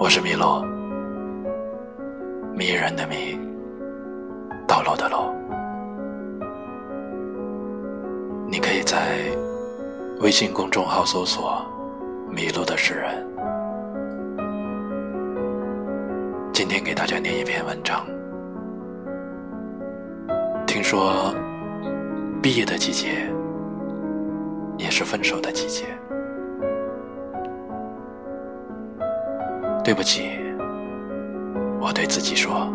[0.00, 0.64] 我是麋鹿，
[2.54, 3.36] 迷人的迷，
[4.64, 5.16] 道路的路。
[8.48, 9.18] 你可以在
[10.20, 11.60] 微信公众号搜索
[12.30, 13.26] “迷路的诗人”。
[16.54, 18.06] 今天给大家念一篇文章。
[20.64, 21.34] 听说，
[22.40, 23.28] 毕业的季节
[24.78, 25.86] 也是分手的季节。
[29.88, 30.28] 对不起，
[31.80, 32.70] 我对自己说，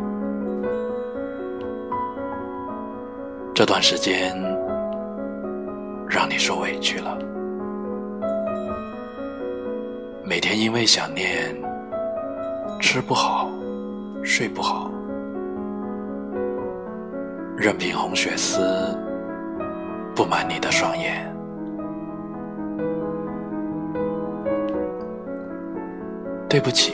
[3.53, 4.35] 这段时间
[6.09, 7.15] 让你受委屈了。
[10.25, 11.55] 每天因为想念，
[12.79, 13.47] 吃不好，
[14.23, 14.89] 睡不好，
[17.55, 18.59] 任凭红血丝
[20.15, 21.31] 布满你的双眼。
[26.53, 26.93] 对不起，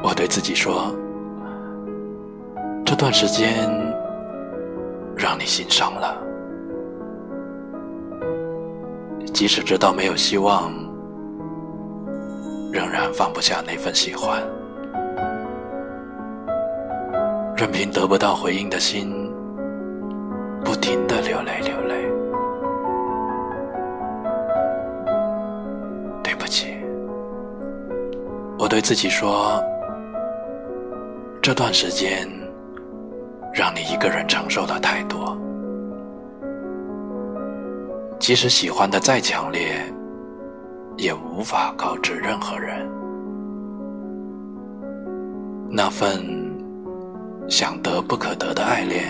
[0.00, 0.94] 我对自己说，
[2.86, 3.68] 这段时间
[5.16, 6.16] 让你心伤了。
[9.34, 10.72] 即使知道没有希望，
[12.72, 14.40] 仍然放不下那份喜欢。
[17.56, 19.12] 任凭得不到回应的心，
[20.64, 22.07] 不停的流泪流泪。
[28.58, 29.62] 我对自己说
[31.40, 32.28] ：“这段时间
[33.54, 35.38] 让你一个人承受了太多，
[38.18, 39.80] 即使喜欢的再强烈，
[40.96, 42.84] 也无法告知任何人。
[45.70, 46.20] 那份
[47.48, 49.04] 想得不可得的爱恋，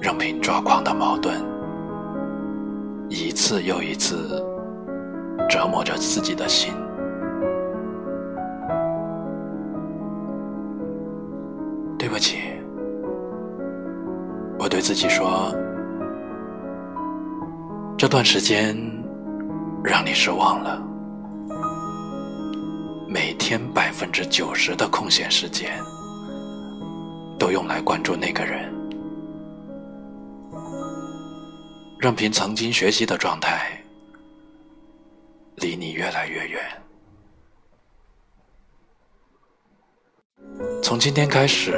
[0.00, 1.40] 任凭抓狂的矛盾，
[3.08, 4.44] 一次又一次。”
[5.50, 6.72] 折磨着自己的心。
[11.98, 12.38] 对不起，
[14.58, 15.52] 我对自己说，
[17.98, 18.74] 这段时间
[19.82, 20.80] 让你失望了。
[23.08, 25.72] 每天百分之九十的空闲时间
[27.40, 28.72] 都用来关注那个人，
[31.98, 33.79] 任凭曾经学习的状态。
[35.60, 36.62] 离你越来越远。
[40.82, 41.72] 从今天开始，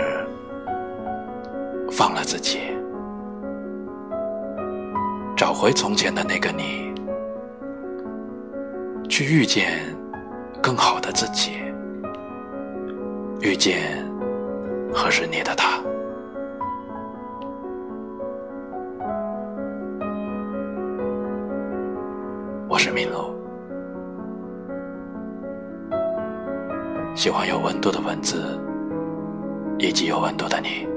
[1.91, 2.61] 放了自己，
[5.37, 6.95] 找回从前的那个你，
[9.09, 9.83] 去遇见
[10.63, 11.59] 更好的自己，
[13.41, 14.09] 遇见
[14.95, 15.83] 合适你的他。
[22.69, 23.42] 我是明楼。
[27.15, 28.59] 喜欢有温度的文字，
[29.79, 30.92] 以及有温度的你。